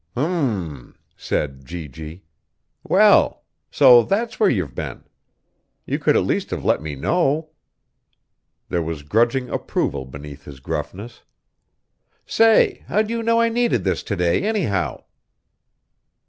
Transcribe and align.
"Hm 0.17 0.21
m 0.25 0.35
m," 0.35 0.97
said 1.15 1.63
G.G. 1.63 2.23
"Well. 2.83 3.43
So 3.69 4.01
that's 4.01 4.39
where 4.39 4.49
you've 4.49 4.73
been. 4.73 5.03
You 5.85 5.99
could 5.99 6.15
at 6.17 6.23
least 6.23 6.49
have 6.49 6.65
let 6.65 6.81
me 6.81 6.95
know." 6.95 7.51
There 8.69 8.81
was 8.81 9.03
grudging 9.03 9.49
approval 9.51 10.05
beneath 10.05 10.45
his 10.45 10.59
gruffness. 10.59 11.21
"Say, 12.25 12.83
how'd 12.87 13.11
you 13.11 13.21
know 13.21 13.41
I 13.41 13.49
needed 13.49 13.83
this 13.83 14.01
today, 14.01 14.41
anyhow?" 14.41 15.03